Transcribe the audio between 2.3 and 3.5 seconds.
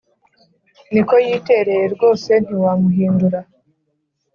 ntiwamuhindura